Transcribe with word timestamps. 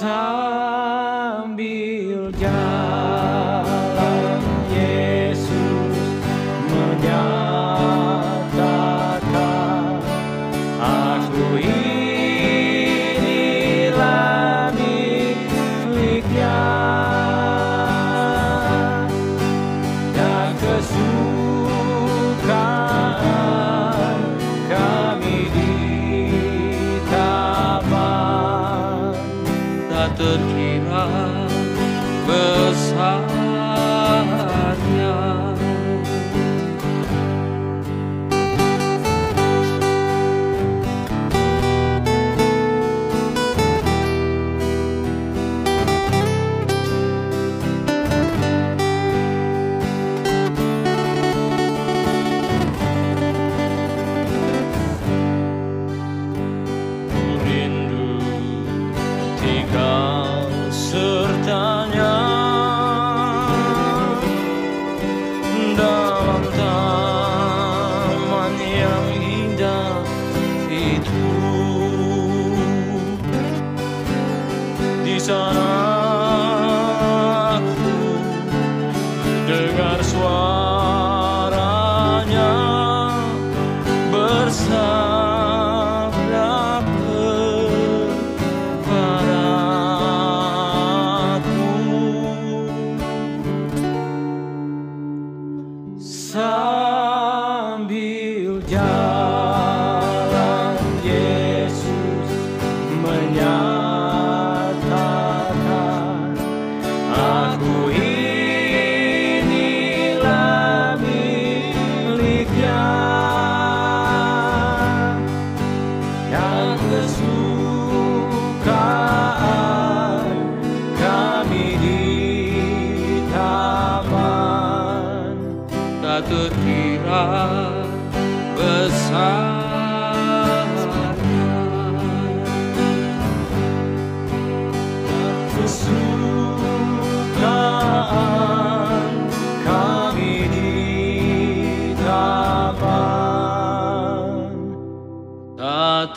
Sambil 0.00 1.52
jalan 2.40 2.99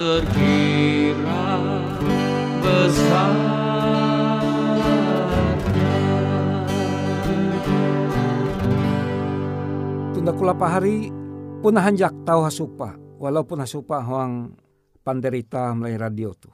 terkira 0.04 1.48
besarnya 2.60 3.64
Tunda 10.12 10.32
kula 10.36 10.60
pahari 10.60 11.08
punah 11.64 11.88
hanjak 11.88 12.12
tahu 12.28 12.44
hasupa 12.44 13.00
walaupun 13.16 13.64
hasupa 13.64 14.04
huang 14.04 14.52
panderita 15.08 15.72
melalui 15.72 15.96
radio 15.96 16.36
tu. 16.36 16.52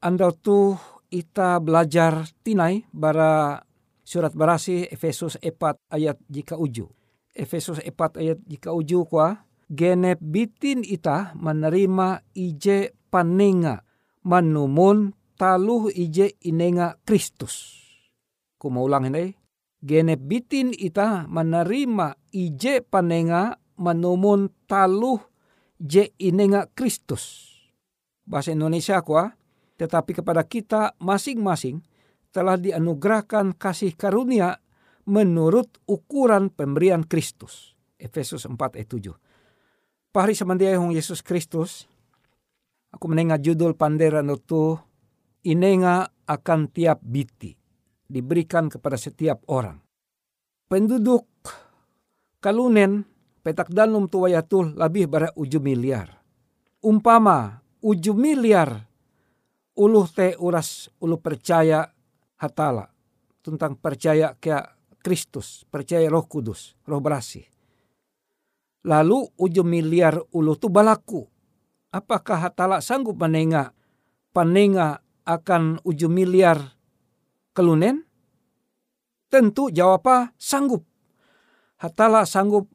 Anda 0.00 0.32
tu 0.32 0.72
ita 1.12 1.60
belajar 1.60 2.24
tinai 2.40 2.88
bara 2.96 3.60
surat 4.00 4.32
barasi 4.32 4.88
Efesus 4.88 5.36
4 5.36 5.76
ayat 5.92 6.16
jika 6.32 6.56
uju. 6.56 6.88
Efesus 7.36 7.76
4 7.84 7.92
ayat 8.24 8.40
jika 8.48 8.72
uju 8.72 9.04
kwa 9.04 9.49
genep 9.70 10.18
bitin 10.18 10.82
ita 10.82 11.30
menerima 11.38 12.26
ije 12.34 12.90
panenga 13.08 13.86
manumun 14.26 15.14
taluh 15.38 15.86
ije 15.94 16.34
inenga 16.42 16.98
Kristus. 17.06 17.78
Ku 18.58 18.68
ulang 18.68 19.06
ini. 19.08 19.32
Genep 19.80 20.20
bitin 20.20 20.76
ita 20.76 21.24
menerima 21.24 22.34
ije 22.34 22.84
panenga 22.84 23.56
manumun 23.80 24.50
taluh 24.68 25.22
je 25.80 26.12
inenga 26.20 26.68
Kristus. 26.76 27.48
Bahasa 28.28 28.52
Indonesia 28.52 29.00
kuah, 29.00 29.32
tetapi 29.80 30.20
kepada 30.20 30.44
kita 30.44 30.92
masing-masing 31.00 31.80
telah 32.30 32.60
dianugerahkan 32.60 33.56
kasih 33.56 33.96
karunia 33.96 34.60
menurut 35.08 35.80
ukuran 35.88 36.52
pemberian 36.52 37.02
Kristus. 37.08 37.72
Efesus 37.96 38.44
4 38.44 38.54
ayat 38.76 38.92
7. 38.92 39.29
Pahari 40.10 40.34
semandiai 40.34 40.74
hong 40.74 40.90
Yesus 40.90 41.22
Kristus, 41.22 41.86
aku 42.90 43.06
menengah 43.06 43.38
judul 43.38 43.78
panderan 43.78 44.26
itu, 44.34 44.74
inenga 45.46 46.10
akan 46.26 46.66
tiap 46.66 46.98
biti, 46.98 47.54
diberikan 48.10 48.66
kepada 48.66 48.98
setiap 48.98 49.46
orang. 49.46 49.78
Penduduk 50.66 51.30
kalunen 52.42 53.06
petak 53.46 53.70
danum 53.70 54.10
tuwayatul 54.10 54.74
lebih 54.74 55.06
bara 55.06 55.30
uju 55.38 55.62
miliar. 55.62 56.10
Umpama 56.82 57.62
uju 57.78 58.10
miliar 58.10 58.82
uluh 59.78 60.10
te 60.10 60.34
uras 60.42 60.90
ulu 60.98 61.22
percaya 61.22 61.86
hatala 62.42 62.90
tentang 63.46 63.78
percaya 63.78 64.34
ke 64.34 64.58
Kristus, 64.98 65.62
percaya 65.70 66.10
Roh 66.10 66.26
Kudus, 66.26 66.74
Roh 66.82 66.98
Berasih. 66.98 67.59
Lalu 68.80 69.28
uju 69.36 69.60
miliar 69.60 70.16
ulu 70.32 70.56
tu 70.56 70.72
balaku. 70.72 71.28
Apakah 71.92 72.48
hatala 72.48 72.80
sanggup 72.80 73.18
menenga 73.20 73.74
panenga 74.32 75.04
akan 75.26 75.82
uju 75.84 76.08
miliar 76.08 76.78
kelunen? 77.52 78.06
Tentu 79.30 79.68
jawabnya 79.70 80.32
sanggup. 80.40 80.82
Hatala 81.78 82.24
sanggup 82.26 82.66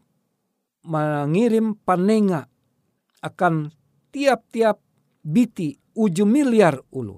mengirim 0.86 1.76
panenga 1.84 2.48
akan 3.26 3.74
tiap-tiap 4.14 4.80
biti 5.26 5.76
uju 5.98 6.24
miliar 6.24 6.78
ulu. 6.94 7.18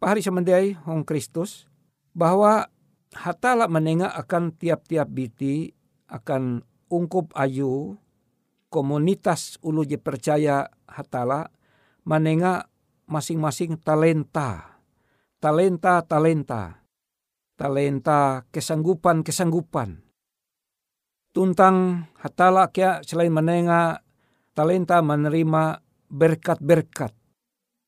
Pahari 0.00 0.24
semendiai 0.24 0.72
Hong 0.88 1.04
Kristus 1.04 1.68
bahwa 2.16 2.72
hatala 3.12 3.68
menenga 3.68 4.08
akan 4.16 4.56
tiap-tiap 4.56 5.08
biti 5.12 5.76
akan 6.08 6.64
ungkup 6.88 7.34
ayu 7.36 8.00
komunitas 8.68 9.58
ulu 9.62 9.86
je 9.86 9.98
percaya 9.98 10.66
hatala 10.86 11.50
menenga 12.06 12.70
masing-masing 13.10 13.78
talenta. 13.82 14.78
Talenta, 15.42 16.02
talenta. 16.02 16.82
Talenta, 17.56 18.44
kesanggupan, 18.52 19.24
kesanggupan. 19.24 20.04
Tuntang 21.32 22.08
hatala 22.20 22.72
kia 22.72 23.04
selain 23.04 23.32
menenga 23.32 24.00
talenta 24.56 25.00
menerima 25.04 25.80
berkat-berkat. 26.08 27.12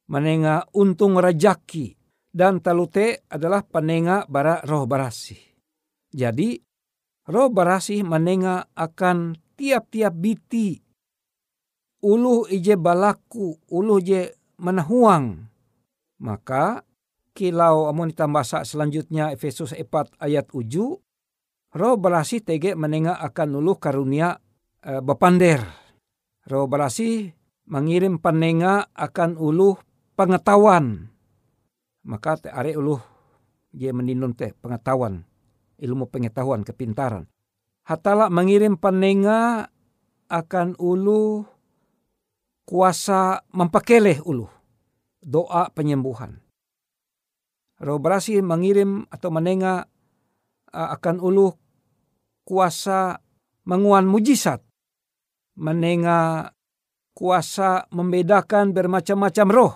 Menenga 0.08 0.68
untung 0.76 1.16
rajaki. 1.16 1.96
Dan 2.28 2.60
talute 2.60 3.24
adalah 3.32 3.64
penenga 3.64 4.28
bara 4.28 4.60
roh 4.62 4.84
barasi. 4.84 5.34
Jadi 6.12 6.60
roh 7.32 7.48
barasi 7.48 8.04
menenga 8.04 8.68
akan 8.76 9.32
tiap-tiap 9.58 10.14
biti. 10.14 10.78
Uluh 11.98 12.46
ije 12.46 12.78
balaku, 12.78 13.58
uluh 13.74 13.98
je 13.98 14.30
menahuang. 14.62 15.50
Maka 16.22 16.86
kilau 17.34 17.90
amun 17.90 18.14
ditambah 18.14 18.42
selanjutnya 18.62 19.34
Efesus 19.34 19.74
4 19.74 20.14
ayat 20.22 20.46
7 20.50 20.98
roh 21.74 21.94
barasi 22.00 22.42
tege 22.42 22.74
menenga 22.74 23.18
akan 23.22 23.62
uluh 23.62 23.76
karunia 23.78 24.38
e, 24.82 24.98
bepander. 24.98 25.62
Roh 26.48 26.66
barasi 26.66 27.30
mengirim 27.68 28.18
penenga 28.18 28.88
akan 28.96 29.36
uluh 29.36 29.76
pengetahuan. 30.16 31.12
Maka 32.08 32.40
te 32.40 32.48
are 32.48 32.72
uluh 32.72 32.98
dia 33.68 33.92
meninun 33.92 34.32
te 34.32 34.56
pengetahuan, 34.56 35.28
ilmu 35.76 36.08
pengetahuan, 36.08 36.64
kepintaran. 36.64 37.28
Hatala 37.88 38.28
mengirim 38.28 38.76
penenga 38.76 39.64
akan 40.28 40.76
uluh 40.76 41.48
kuasa 42.68 43.40
mempakeleh 43.48 44.20
uluh. 44.28 44.52
Doa 45.24 45.72
penyembuhan. 45.72 46.36
Roh 47.80 47.96
berasi 47.96 48.44
mengirim 48.44 49.08
atau 49.08 49.32
menenga 49.32 49.88
akan 50.68 51.16
uluh 51.16 51.56
kuasa 52.44 53.24
menguan 53.64 54.04
mujizat. 54.04 54.60
Menenga 55.56 56.52
kuasa 57.16 57.88
membedakan 57.88 58.76
bermacam-macam 58.76 59.48
roh. 59.48 59.72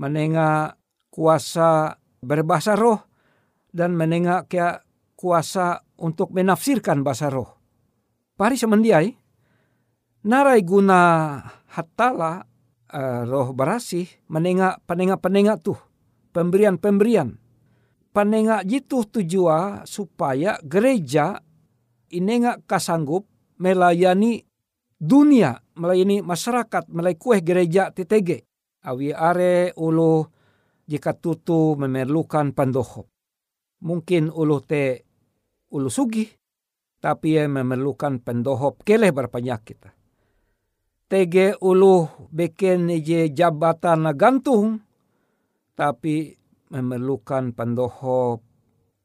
Menenga 0.00 0.80
kuasa 1.12 2.00
berbahasa 2.24 2.72
roh. 2.72 3.04
Dan 3.68 4.00
menenga 4.00 4.48
kuasa 5.12 5.83
untuk 5.98 6.34
menafsirkan 6.34 7.02
bahasa 7.06 7.30
roh. 7.30 7.50
Pari 8.34 8.58
semendiai, 8.58 9.14
narai 10.26 10.62
guna 10.66 11.38
hatala 11.70 12.42
uh, 12.90 13.22
roh 13.26 13.54
barasih 13.54 14.26
menenga 14.30 14.82
penenga-penenga 14.86 15.54
tuh. 15.62 15.78
Pemberian-pemberian. 16.34 17.38
Penenga 18.10 18.62
jitu 18.66 19.06
tujua 19.06 19.86
supaya 19.86 20.58
gereja 20.62 21.38
inenga 22.10 22.58
kasanggup 22.66 23.26
melayani 23.58 24.42
dunia, 24.98 25.58
melayani 25.78 26.22
masyarakat, 26.22 26.90
melayani 26.90 27.18
kue 27.18 27.38
gereja 27.42 27.90
TTG. 27.94 28.42
Awi 28.84 29.14
are 29.14 29.72
ulu 29.78 30.26
jika 30.84 31.16
tutu 31.16 31.78
memerlukan 31.78 32.52
pandohop. 32.52 33.08
Mungkin 33.84 34.28
ulu 34.32 34.58
te 34.64 35.13
ulu 35.74 35.90
sugi, 35.90 36.30
tapi 37.02 37.34
ia 37.34 37.50
memerlukan 37.50 38.22
pendohop 38.22 38.86
keleh 38.86 39.10
berpenyakit. 39.10 39.90
TG 41.10 41.60
ulu 41.60 42.30
bikin 42.30 42.88
je 43.02 43.28
jabatan 43.34 44.08
gantung, 44.14 44.80
tapi 45.74 46.32
memerlukan 46.70 47.52
pendohop 47.52 48.40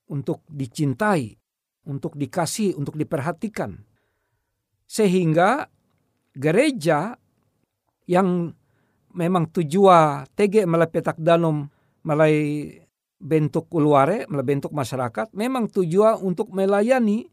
untuk 0.09 0.45
dicintai, 0.47 1.33
untuk 1.89 2.15
dikasih, 2.15 2.77
untuk 2.77 2.95
diperhatikan. 2.95 3.75
Sehingga 4.89 5.69
gereja 6.33 7.13
yang 8.09 8.49
memang 9.13 9.53
tujuan 9.53 10.25
TG 10.33 10.65
melalui 10.65 10.93
petak 10.93 11.17
danum 11.21 11.69
melalui 12.01 12.79
bentuk 13.19 13.67
keluare, 13.67 14.23
bentuk 14.31 14.71
masyarakat, 14.71 15.35
memang 15.35 15.67
tujuan 15.67 16.23
untuk 16.23 16.55
melayani, 16.55 17.27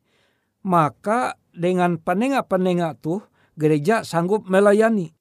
maka 0.66 1.38
dengan 1.54 1.96
penengah-penengah 2.02 2.98
tuh 2.98 3.22
gereja 3.54 4.02
sanggup 4.02 4.50
melayani. 4.50 5.14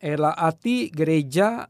Ela 0.00 0.36
ati 0.36 0.92
gereja 0.92 1.64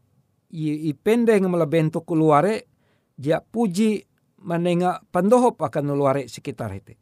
i, 0.51 0.91
i 0.91 0.93
pendeng 0.95 1.47
melalui 1.47 1.71
bentuk 1.71 2.03
keluare, 2.03 2.67
dia 3.15 3.39
puji 3.39 4.03
menengah 4.43 5.07
pendohop 5.15 5.61
akan 5.63 5.95
luare 5.95 6.27
sekitar 6.27 6.75
itu. 6.75 6.99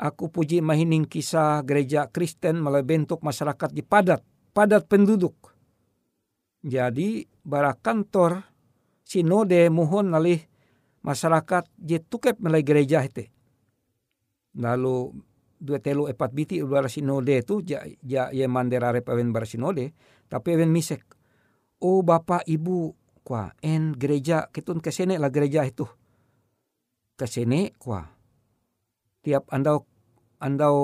Aku 0.00 0.32
puji 0.32 0.64
mahining 0.64 1.04
kisah 1.04 1.60
gereja 1.60 2.08
Kristen 2.08 2.60
melalui 2.60 2.88
bentuk 2.88 3.20
masyarakat 3.20 3.68
di 3.72 3.84
padat, 3.84 4.24
padat 4.52 4.88
penduduk. 4.88 5.52
Jadi 6.60 7.24
bara 7.44 7.72
kantor 7.72 8.49
sinode 9.10 9.66
mohon 9.74 10.14
nalih 10.14 10.38
masyarakat 11.02 11.66
je 11.82 11.98
tukep 11.98 12.38
melalui 12.38 12.62
gereja 12.62 13.02
itu. 13.02 13.26
Lalu 14.54 15.10
dua 15.58 15.82
telu 15.82 16.06
epat 16.06 16.30
biti 16.30 16.62
udara 16.62 16.86
sinode 16.86 17.42
itu 17.42 17.58
ja, 17.66 17.82
ja 18.06 18.30
ye 18.30 18.46
mandera 18.46 18.94
repawen 18.94 19.34
bar 19.34 19.50
sinode, 19.50 19.90
tapi 20.30 20.54
ewen 20.54 20.70
misek. 20.70 21.02
oh 21.80 22.04
bapak 22.04 22.44
ibu 22.44 22.92
kwa 23.24 23.56
en 23.64 23.96
gereja 23.96 24.48
kitun 24.52 24.84
kesene 24.84 25.16
lah 25.16 25.32
gereja 25.32 25.64
itu 25.64 25.88
kesene 27.16 27.72
kwa 27.80 28.04
tiap 29.24 29.48
andau 29.52 29.84
andau 30.40 30.78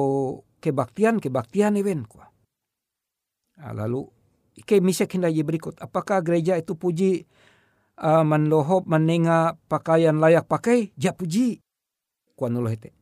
kebaktian 0.60 1.20
kebaktian 1.20 1.76
even 1.76 2.04
kwa 2.08 2.28
nah, 3.60 3.72
lalu 3.76 4.08
ke 4.64 4.80
misek 4.80 5.16
hinda 5.16 5.28
berikut 5.28 5.76
apakah 5.80 6.24
gereja 6.24 6.56
itu 6.56 6.76
puji 6.76 7.28
uh, 8.00 8.24
mandohop 8.24 8.84
menenga 8.84 9.56
pakaian 9.68 10.16
layak 10.20 10.48
pakai 10.48 10.92
ja 10.96 11.12
puji. 11.16 11.60
Kwa 12.36 12.52
nuloh 12.52 12.68
hete. 12.68 12.92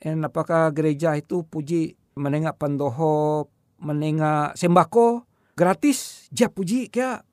En 0.00 0.24
apakah 0.24 0.70
gereja 0.76 1.16
itu 1.16 1.44
puji 1.48 1.96
menenga 2.20 2.52
pandohop 2.52 3.48
menenga 3.80 4.52
sembako 4.56 5.24
gratis 5.56 6.28
ja 6.32 6.52
puji 6.52 6.92
kya 6.92 7.24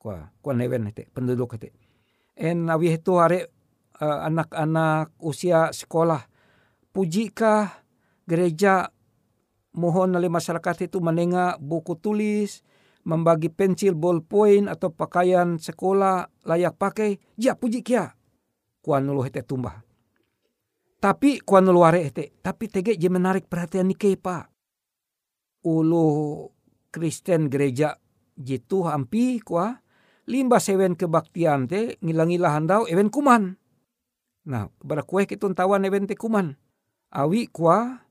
kwa 0.00 0.32
kwa 0.40 0.52
neven 0.56 0.88
hete 0.88 1.08
penduduk 1.12 1.56
hete. 1.56 1.72
En 2.36 2.72
awi 2.72 2.96
itu 2.96 3.20
are 3.20 3.52
uh, 4.00 4.24
anak-anak 4.24 5.12
usia 5.20 5.68
sekolah 5.72 6.24
pujikah 6.96 7.84
gereja? 8.24 8.88
Mohon 9.72 10.20
oleh 10.20 10.28
masyarakat 10.28 10.84
itu 10.84 11.00
menenga 11.00 11.56
buku 11.56 11.96
tulis 11.96 12.60
membagi 13.02 13.50
pensil 13.50 13.98
ballpoint 13.98 14.70
atau 14.70 14.94
pakaian 14.94 15.58
sekolah 15.58 16.30
layak 16.46 16.78
pakai 16.78 17.18
ja 17.34 17.58
puji 17.58 17.82
kia 17.82 18.14
kuan 18.82 19.06
nulu 19.06 19.26
hete 19.26 19.42
tumbah 19.42 19.82
tapi 21.02 21.42
kuan 21.42 21.66
nulu 21.66 21.82
are 21.82 21.98
hete 21.98 22.34
tapi 22.42 22.70
tege 22.70 22.94
je 22.94 23.08
menarik 23.10 23.50
perhatian 23.50 23.90
nike 23.90 24.14
pa 24.14 24.46
ulu 25.66 26.46
Kristen 26.92 27.48
gereja 27.48 27.96
jitu 28.36 28.84
hampi 28.84 29.40
kuah 29.40 29.82
limba 30.26 30.62
sewen 30.62 30.94
kebaktian 30.94 31.66
te 31.66 31.98
ngilang-ngilah 32.02 32.52
handau 32.52 32.82
ewen 32.86 33.10
kuman. 33.10 33.58
Nah, 34.42 34.66
kepada 34.82 35.02
kue 35.06 35.26
kitun 35.26 35.54
tawan 35.54 35.86
ewen 35.86 36.06
te 36.10 36.18
kuman. 36.18 36.58
Awi 37.12 37.46
kuah 37.50 38.02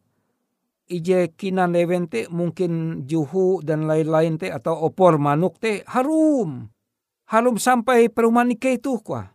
ije 0.91 1.31
kinan 1.39 1.71
ewen 1.79 2.11
te 2.11 2.27
mungkin 2.27 3.03
juhu 3.07 3.63
dan 3.63 3.87
lain-lain 3.87 4.35
te 4.35 4.51
atau 4.51 4.75
opor 4.83 5.15
manuk 5.15 5.55
te 5.63 5.87
harum. 5.87 6.67
Harum 7.31 7.55
sampai 7.55 8.11
perumahan 8.11 8.51
nike 8.51 8.75
itu 8.75 8.99
kuah. 8.99 9.31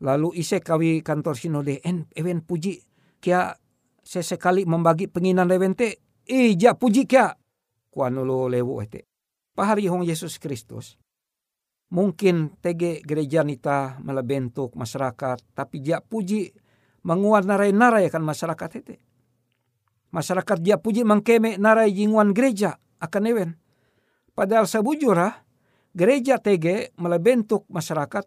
Lalu 0.00 0.40
ise 0.40 0.64
kawi 0.64 1.04
kantor 1.04 1.36
sinode 1.36 1.84
en 1.84 2.08
ewen 2.16 2.40
puji 2.40 2.80
kia 3.20 3.52
sesekali 4.00 4.64
membagi 4.64 5.12
penginan 5.12 5.52
ewen 5.52 5.76
te. 5.76 6.00
Ija 6.28 6.76
puji 6.76 7.04
kia. 7.04 7.36
Kuah 7.92 8.08
nulu 8.08 8.48
lewu 8.48 8.80
ete. 8.80 9.04
Pahari 9.52 9.88
hong 9.88 10.04
Yesus 10.04 10.40
Kristus 10.40 10.96
mungkin 11.88 12.52
tege 12.60 13.00
gereja 13.00 13.40
nita 13.44 13.96
malah 14.04 14.24
bentuk 14.24 14.76
masyarakat 14.76 15.40
tapi 15.56 15.80
dia 15.80 16.04
puji 16.04 16.52
menguat 17.04 17.48
narai-narai 17.48 18.08
akan 18.12 18.24
masyarakat 18.24 18.70
itu. 18.84 18.94
Masyarakat 20.08 20.58
dia 20.64 20.80
puji 20.80 21.04
mengkeme 21.04 21.60
narai 21.60 21.92
jinguan 21.92 22.32
gereja 22.32 22.80
akan 22.98 23.22
ewen. 23.28 23.50
Padahal 24.32 24.64
sebujurah 24.64 25.44
gereja 25.92 26.40
tege 26.40 26.96
malah 26.96 27.20
bentuk 27.20 27.68
masyarakat 27.68 28.24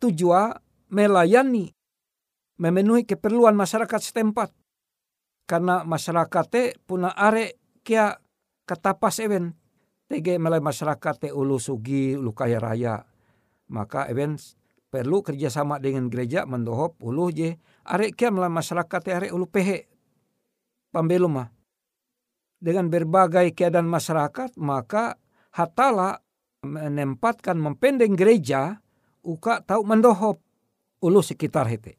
tujuan 0.00 0.56
melayani 0.88 1.68
memenuhi 2.56 3.04
keperluan 3.04 3.52
masyarakat 3.52 4.00
setempat. 4.00 4.54
Karena 5.44 5.84
masyarakat 5.84 6.44
te 6.48 6.62
puna 6.86 7.12
are 7.12 7.60
kia 7.84 8.16
katapas 8.64 9.20
ewen 9.20 9.52
tege 10.08 10.40
melai 10.40 10.64
masyarakat 10.64 11.28
te 11.28 11.28
ulu 11.28 11.60
sugi 11.60 12.16
ulu 12.16 12.32
kaya 12.32 12.56
raya 12.56 13.04
maka 13.68 14.08
even 14.08 14.40
perlu 14.88 15.20
kerjasama 15.20 15.76
dengan 15.76 16.08
gereja 16.08 16.48
mendohop 16.48 16.96
ulu 17.04 17.28
je 17.32 17.60
are 17.84 18.12
kia 18.16 18.32
melai 18.32 18.48
masyarakat 18.48 19.00
te 19.02 19.10
are 19.12 19.28
ulu 19.28 19.44
pehe 19.50 19.91
pambelum 20.92 21.40
mah 21.40 21.48
dengan 22.62 22.86
berbagai 22.86 23.50
keadaan 23.56 23.90
masyarakat 23.90 24.54
maka 24.60 25.18
hatala 25.50 26.22
menempatkan 26.62 27.58
mempendeng 27.58 28.14
gereja 28.14 28.78
uka 29.26 29.66
tahu 29.66 29.82
mendohop 29.82 30.38
ulu 31.02 31.18
sekitar 31.18 31.66
hete. 31.66 31.98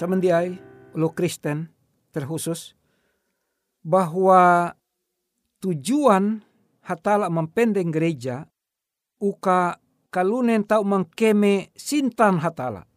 Samandiai 0.00 0.56
lo 0.96 1.12
Kristen 1.12 1.68
terkhusus 2.08 2.72
bahwa 3.84 4.72
tujuan 5.60 6.40
hatala 6.88 7.28
mempendeng 7.28 7.92
gereja 7.92 8.48
uka 9.20 9.76
kalunen 10.08 10.64
tau 10.64 10.88
mengkeme 10.88 11.68
sintan 11.76 12.40
hatala. 12.40 12.88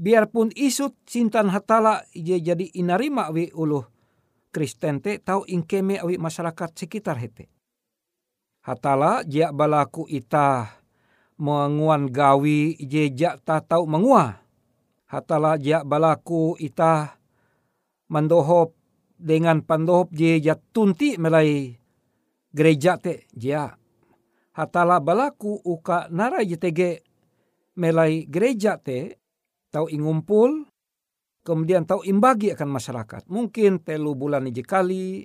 Biarpun 0.00 0.48
isut 0.56 0.96
sintan 1.04 1.52
hatala 1.52 2.08
je 2.16 2.40
jadi 2.40 2.72
inarima 2.80 3.28
wi 3.28 3.52
uluh 3.52 3.84
Kristen 4.48 5.04
te 5.04 5.20
tau 5.20 5.44
ingkeme 5.44 6.00
awi 6.00 6.16
masyarakat 6.16 6.72
sekitar 6.72 7.20
hete. 7.20 7.52
Hatala 8.64 9.20
jia 9.28 9.52
balaku 9.52 10.08
ita 10.08 10.80
menguan 11.36 12.08
gawi 12.08 12.80
je 12.80 13.12
jak 13.12 13.44
ta 13.44 13.60
tau 13.60 13.84
mengua. 13.84 14.47
Hatala 15.08 15.56
jia 15.56 15.88
balaku 15.88 16.60
ita 16.60 17.16
mandohop 18.12 18.76
dengan 19.16 19.64
pandohop 19.64 20.12
je 20.12 20.36
tunti 20.68 21.16
melai 21.16 21.72
gereja 22.52 23.00
te 23.00 23.24
jia. 23.32 23.72
Hatala 24.52 25.00
balaku 25.00 25.64
uka 25.64 26.12
nara 26.12 26.44
jetege 26.44 27.00
melai 27.80 28.28
gereja 28.28 28.76
te 28.76 29.16
tau 29.72 29.88
ingumpul 29.88 30.68
kemudian 31.40 31.88
tau 31.88 32.04
imbagi 32.04 32.52
akan 32.52 32.68
masyarakat. 32.68 33.32
Mungkin 33.32 33.80
telu 33.80 34.12
bulan 34.12 34.44
ije 34.52 34.60
kali, 34.60 35.24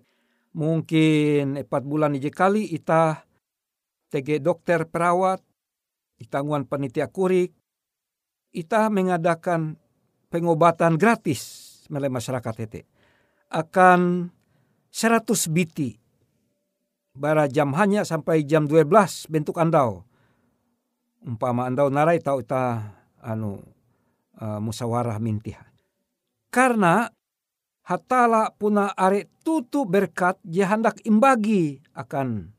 mungkin 0.56 1.60
empat 1.60 1.84
bulan 1.84 2.15
ije 2.15 2.32
kali 2.32 2.72
ita 2.72 3.28
tege 4.08 4.39
dokter 4.39 4.88
perawat, 4.88 5.43
itangguan 6.24 6.63
panitia 6.63 7.12
kurik, 7.12 7.52
ita 8.54 8.88
mengadakan 8.88 9.76
pengobatan 10.30 10.96
gratis 10.96 11.70
melai 11.89 12.10
masyarakat 12.10 12.56
itu 12.70 12.82
akan 13.54 14.30
100 14.94 15.26
biti. 15.54 15.98
Bara 17.13 17.46
jam 17.46 17.78
hanya 17.78 18.02
sampai 18.02 18.42
jam 18.42 18.66
12 18.66 19.30
bentuk 19.30 19.62
andau. 19.62 20.02
Umpama 21.22 21.70
andau 21.70 21.89
narai 21.94 22.18
tau 22.18 22.42
ita 22.42 22.94
anu 23.22 23.62
uh, 24.42 24.58
musawarah 24.58 25.22
mintiha 25.22 25.74
karena 26.54 27.10
hatala 27.82 28.54
puna 28.54 28.94
are 28.94 29.26
tutu 29.42 29.89
berkat 29.89 30.38
dia 30.46 30.70
hendak 30.70 31.02
imbagi 31.02 31.82
akan 31.98 32.54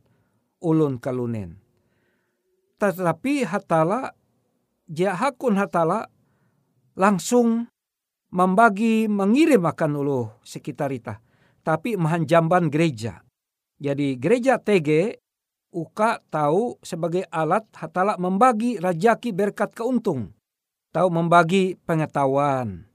ulun 0.58 0.98
kalunen. 0.98 1.62
Tetapi 2.82 3.46
hatala 3.46 4.10
dia 4.84 5.16
hakun 5.16 5.56
hatala 5.56 6.08
langsung 6.94 7.68
membagi 8.30 9.06
mengirim 9.10 9.64
akan 9.64 9.92
ulu 10.00 10.20
sekitar 10.44 10.92
ita. 10.92 11.20
Tapi 11.64 11.96
mahanjamban 11.96 12.68
gereja. 12.68 13.24
Jadi 13.80 14.20
gereja 14.20 14.60
TG 14.60 15.16
uka 15.72 16.20
tahu 16.28 16.76
sebagai 16.84 17.24
alat 17.32 17.64
hatala 17.72 18.20
membagi 18.20 18.76
rajaki 18.76 19.32
berkat 19.32 19.72
keuntung. 19.72 20.36
Tahu 20.92 21.08
membagi 21.10 21.74
pengetahuan 21.82 22.94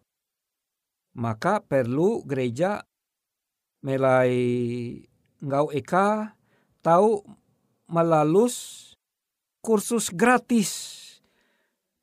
maka 1.20 1.60
perlu 1.60 2.24
gereja 2.24 2.86
melai 3.84 4.40
ngau 5.44 5.68
eka 5.76 6.36
tahu 6.80 7.24
melalus 7.92 8.88
kursus 9.60 10.12
gratis 10.16 10.96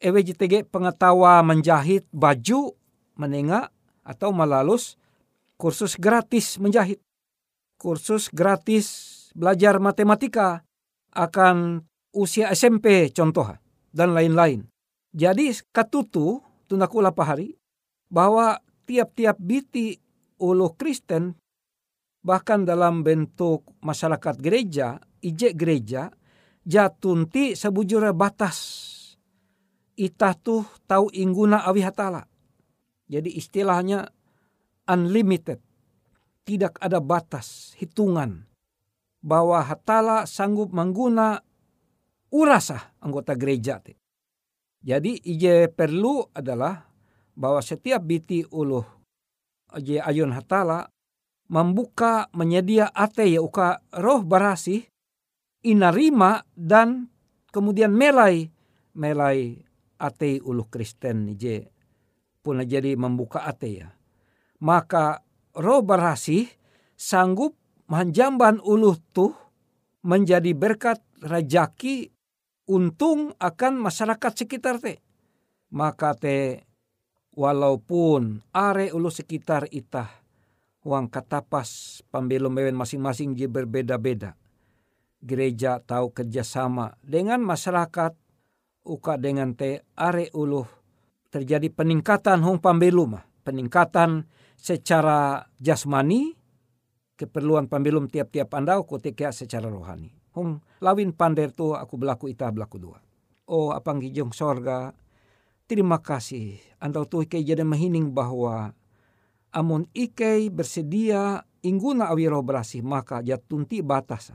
EWJTG 0.01 0.69
pengetahuan 0.69 1.47
menjahit 1.49 2.05
baju 2.13 2.77
menengah 3.17 3.73
atau 4.05 4.31
melalus 4.31 5.01
kursus 5.57 5.97
gratis 5.97 6.61
menjahit 6.61 7.01
kursus 7.81 8.29
gratis 8.29 8.87
belajar 9.33 9.81
matematika 9.81 10.65
akan 11.17 11.85
usia 12.13 12.53
SMP 12.53 13.09
contoh 13.13 13.57
dan 13.93 14.13
lain-lain. 14.13 14.69
Jadi 15.17 15.53
katutu 15.73 16.45
tunakula 16.69 17.13
pahari 17.13 17.57
bahwa 18.13 18.61
tiap-tiap 18.85 19.41
biti 19.41 19.97
ulu 20.41 20.77
Kristen 20.77 21.33
bahkan 22.21 22.67
dalam 22.67 23.01
bentuk 23.07 23.65
masyarakat 23.81 24.35
gereja, 24.43 24.99
ijek 25.23 25.55
gereja, 25.55 26.11
jatunti 26.67 27.55
sebujur 27.55 28.03
batas. 28.13 28.93
Itah 29.97 30.37
tuh 30.37 30.65
tahu 30.85 31.09
ingguna 31.17 31.65
awi 31.65 31.81
hatala. 31.81 32.29
Jadi 33.09 33.33
istilahnya 33.33 34.13
unlimited. 34.89 35.59
Tidak 36.47 36.79
ada 36.79 37.03
batas, 37.03 37.75
hitungan. 37.81 38.47
Bahwa 39.25 39.59
hatala 39.65 40.29
sanggup 40.29 40.71
mengguna 40.71 41.43
urasa 42.31 42.95
anggota 43.03 43.35
gereja. 43.35 43.83
Jadi 44.85 45.19
ije 45.27 45.67
perlu 45.73 46.23
adalah 46.31 46.87
bahwa 47.35 47.59
setiap 47.59 48.05
biti 48.07 48.47
uluh 48.55 48.87
aje 49.75 49.99
ayun 49.99 50.31
hatala 50.31 50.89
membuka 51.51 52.31
menyedia 52.33 52.91
ate 52.95 53.27
ya 53.29 53.43
uka 53.43 53.83
roh 53.99 54.23
barasi 54.23 54.87
inarima 55.67 56.43
dan 56.55 57.11
kemudian 57.51 57.91
melai 57.91 58.51
melai 58.95 59.66
ate 59.97 60.41
uluh 60.45 60.69
Kristen 60.69 61.35
je. 61.37 61.67
Pun 62.41 62.63
jadi 62.63 62.95
membuka 62.95 63.43
ate 63.43 63.69
ya. 63.83 63.89
Maka 64.63 65.21
roh 65.57 65.83
barasi 65.83 66.49
sanggup 66.97 67.57
menjamban 67.91 68.63
uluh 68.63 68.97
tuh 69.13 69.35
menjadi 70.07 70.55
berkat 70.55 71.03
rajaki 71.21 72.15
untung 72.71 73.35
akan 73.39 73.79
masyarakat 73.79 74.33
sekitar 74.33 74.79
te. 74.79 75.03
Maka 75.75 76.15
te 76.15 76.67
walaupun 77.37 78.41
are 78.57 78.91
ulu 78.91 79.13
sekitar 79.13 79.69
itah 79.71 80.09
uang 80.87 81.11
katapas 81.11 82.01
pembelum 82.15 82.55
mewen 82.55 82.79
masing-masing 82.79 83.35
je 83.35 83.51
berbeda-beda. 83.51 84.39
Gereja 85.19 85.83
tahu 85.83 86.15
kerjasama 86.15 86.95
dengan 87.03 87.43
masyarakat 87.43 88.15
uka 88.87 89.19
dengan 89.19 89.53
te 89.59 89.83
are 89.99 90.31
ulu 90.31 90.63
terjadi 91.29 91.69
peningkatan 91.75 92.41
hong 92.47 92.63
pambelum 92.63 93.19
peningkatan 93.43 94.31
secara 94.55 95.51
jasmani 95.59 96.35
keperluan 97.19 97.67
pambelum 97.67 98.07
tiap-tiap 98.07 98.53
andau 98.55 98.87
ketika 98.87 99.35
secara 99.35 99.67
rohani. 99.67 100.15
Hong 100.37 100.61
lawin 100.85 101.17
pander 101.17 101.51
tu 101.51 101.73
aku 101.73 101.97
berlaku 101.97 102.29
itah 102.31 102.53
berlaku 102.53 102.77
dua. 102.77 102.99
Oh 103.49 103.73
apang 103.73 103.99
gijong 104.03 104.37
sorga 104.37 104.93
Terima 105.67 105.99
kasih. 105.99 106.63
Andau 106.79 107.11
tu 107.11 107.27
ikai 107.27 107.43
jadi 107.43 107.67
mahining 107.67 108.15
bahwa 108.15 108.71
amun 109.51 109.91
ikai 109.91 110.47
bersedia 110.47 111.43
ingguna 111.67 112.07
awi 112.15 112.31
roh 112.31 112.47
berasih 112.47 112.87
maka 112.87 113.19
jatunti 113.19 113.83
batas. 113.83 114.31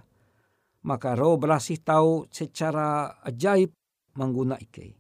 Maka 0.84 1.16
roh 1.16 1.40
berasih 1.40 1.80
tahu 1.80 2.28
secara 2.28 3.16
ajaib 3.24 3.72
mengguna 4.16 4.60
ikai. 4.60 4.96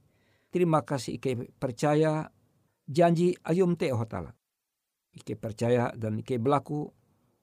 Terima 0.52 0.84
kasih 0.84 1.19
ikai 1.19 1.47
percaya 1.56 2.28
janji 2.88 3.36
ayum 3.43 3.76
te 3.80 3.91
hotala. 3.91 4.36
Ikai 5.12 5.36
percaya 5.36 5.91
dan 5.95 6.19
ikai 6.19 6.39
berlaku 6.39 6.91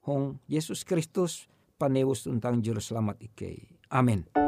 hong 0.05 0.41
Yesus 0.49 0.85
Kristus 0.85 1.49
panewus 1.77 2.25
tentang 2.25 2.61
juru 2.65 2.81
selamat 2.81 3.21
ikai. 3.33 3.81
Amin. 3.93 4.48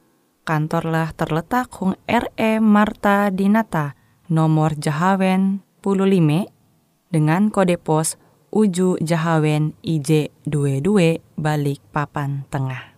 kantorlah 0.43 1.13
terletak 1.13 1.69
Hung 1.77 1.97
RE 2.09 2.51
Marta 2.59 3.29
Dinata, 3.29 3.93
nomor 4.27 4.73
Jahawen 4.77 5.61
15, 5.83 6.49
dengan 7.11 7.51
kode 7.51 7.75
pos 7.77 8.15
Uju 8.51 8.99
Jahawen 8.99 9.79
IJ22 9.79 11.23
balik 11.39 11.79
papan 11.95 12.43
tengah. 12.51 12.91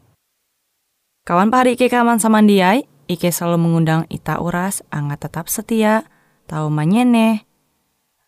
Kawan 1.23 1.53
pahari 1.53 1.77
Ike 1.77 1.88
kaman 1.93 2.17
samandiai, 2.17 2.89
Ike 3.06 3.29
selalu 3.29 3.69
mengundang 3.69 4.10
Ita 4.10 4.41
Uras, 4.41 4.82
angga 4.89 5.15
tetap 5.15 5.47
setia, 5.47 6.10
tahu 6.49 6.73
manyene, 6.73 7.45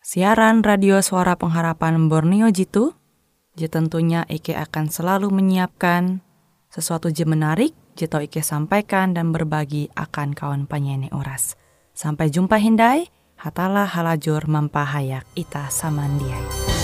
siaran 0.00 0.62
radio 0.62 1.02
suara 1.02 1.34
pengharapan 1.34 2.06
Borneo 2.06 2.48
Jitu, 2.48 2.94
tentunya 3.56 4.28
Ike 4.28 4.52
akan 4.52 4.92
selalu 4.92 5.32
menyiapkan 5.32 6.25
sesuatu 6.70 7.08
je 7.08 7.24
menarik, 7.24 7.72
je 7.96 8.06
tau 8.06 8.22
Ike 8.22 8.44
sampaikan 8.44 9.16
dan 9.16 9.32
berbagi 9.32 9.88
akan 9.96 10.36
kawan 10.36 10.64
penyanyi 10.68 11.08
Uras. 11.10 11.56
Sampai 11.96 12.28
jumpa 12.28 12.60
Hindai, 12.60 13.08
hatalah 13.40 13.88
halajur 13.88 14.44
mempahayak 14.44 15.24
Ita 15.32 15.72
Samandiai. 15.72 16.75